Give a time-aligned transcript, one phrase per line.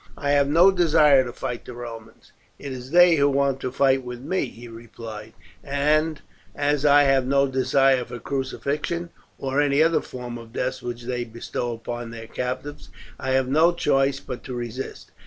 [0.17, 4.03] "I have no desire to fight the Romans, it is they who want to fight
[4.03, 6.19] with me," he replied; "and
[6.55, 10.81] as I have no desire for crucifixion, or any of the other forms of death
[10.81, 15.11] which they bestow upon their captives, I have no choice but to resist.